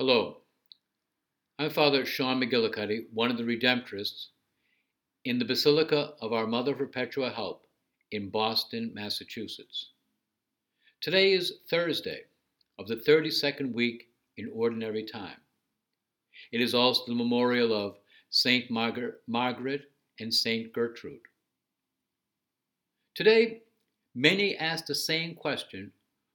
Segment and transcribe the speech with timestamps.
[0.00, 0.38] Hello,
[1.56, 4.26] I'm Father Sean McGillicuddy, one of the Redemptorists,
[5.24, 7.68] in the Basilica of Our Mother of Perpetual Help
[8.10, 9.90] in Boston, Massachusetts.
[11.00, 12.22] Today is Thursday
[12.76, 15.38] of the 32nd week in Ordinary Time.
[16.50, 17.94] It is also the memorial of
[18.30, 19.82] Saint Margaret
[20.18, 21.20] and Saint Gertrude.
[23.14, 23.62] Today,
[24.12, 25.92] many ask the same question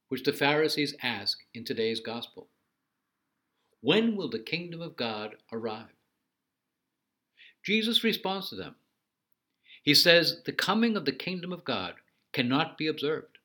[0.08, 2.48] which the Pharisees ask in today's Gospel.
[3.82, 5.94] When will the kingdom of God arrive?
[7.64, 8.76] Jesus responds to them.
[9.84, 11.96] He says, The coming of the kingdom of God
[12.34, 13.38] cannot be observed.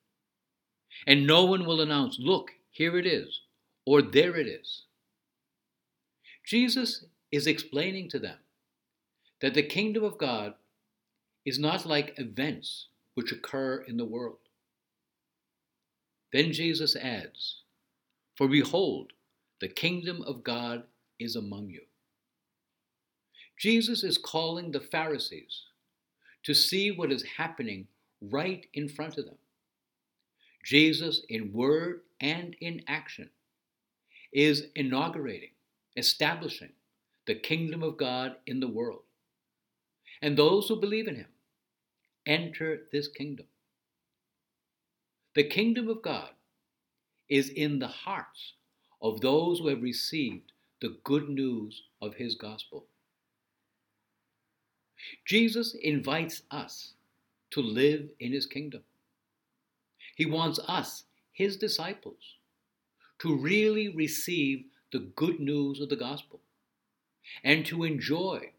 [1.06, 3.40] And no one will announce, Look, here it is,
[3.86, 4.82] or there it is.
[6.44, 8.38] Jesus is explaining to them
[9.40, 10.54] that the kingdom of God
[11.44, 14.38] is not like events which occur in the world.
[16.32, 17.62] Then Jesus adds,
[18.36, 19.12] For behold,
[19.60, 20.84] the kingdom of God
[21.19, 21.83] is among you.
[23.58, 25.62] Jesus is calling the Pharisees
[26.42, 27.86] to see what is happening
[28.20, 29.38] right in front of them.
[30.64, 33.30] Jesus, in word and in action,
[34.32, 35.50] is inaugurating,
[35.97, 36.72] establishing
[37.27, 39.02] the kingdom of God in the world.
[40.20, 41.28] And those who believe in him
[42.27, 43.47] enter this kingdom.
[45.34, 46.30] The kingdom of God
[47.28, 48.55] is in the hearts
[49.05, 52.86] of those who have received the good news of his gospel.
[55.27, 56.94] Jesus invites us
[57.50, 58.82] to live in his kingdom.
[60.16, 62.38] He wants us, his disciples,
[63.19, 66.41] to really receive the good news of the gospel
[67.42, 68.52] and to enjoy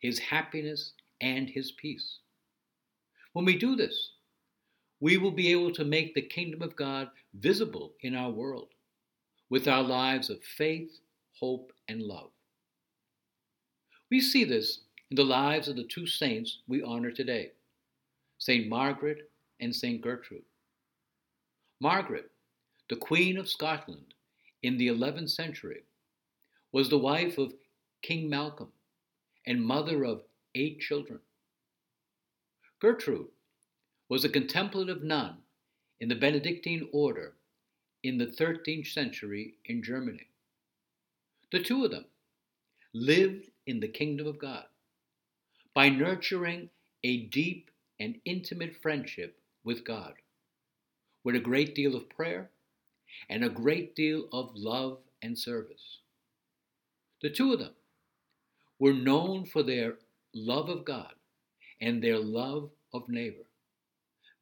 [0.00, 2.18] his happiness and his peace.
[3.32, 4.10] When we do this,
[4.98, 8.70] we will be able to make the kingdom of God visible in our world
[9.50, 11.00] with our lives of faith,
[11.38, 12.30] hope, and love.
[14.10, 17.52] We see this in the lives of the two saints we honor today
[18.38, 18.68] St.
[18.68, 20.00] Margaret and St.
[20.00, 20.42] Gertrude.
[21.80, 22.30] Margaret,
[22.88, 24.14] the Queen of Scotland
[24.62, 25.84] in the 11th century,
[26.72, 27.54] was the wife of
[28.02, 28.72] King Malcolm
[29.46, 30.22] and mother of
[30.54, 31.20] eight children.
[32.80, 33.28] Gertrude
[34.08, 35.38] was a contemplative nun
[36.00, 37.34] in the Benedictine order
[38.04, 40.28] in the 13th century in Germany.
[41.50, 42.04] The two of them
[42.92, 44.66] lived in the kingdom of God
[45.74, 46.68] by nurturing
[47.02, 50.12] a deep and intimate friendship with God,
[51.24, 52.50] with a great deal of prayer
[53.30, 55.98] and a great deal of love and service.
[57.22, 57.74] The two of them
[58.78, 59.94] were known for their
[60.34, 61.14] love of God
[61.80, 63.46] and their love of neighbor,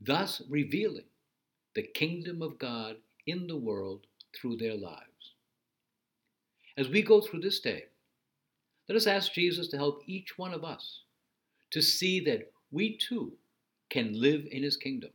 [0.00, 1.04] thus revealing
[1.74, 2.96] the kingdom of God
[3.26, 5.34] in the world through their lives.
[6.76, 7.84] As we go through this day,
[8.88, 11.00] let us ask Jesus to help each one of us
[11.70, 13.32] to see that we too
[13.90, 15.10] can live in his kingdom.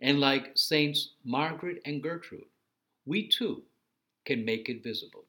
[0.00, 2.44] And like Saints Margaret and Gertrude,
[3.06, 3.62] we too
[4.24, 5.24] can make it visible.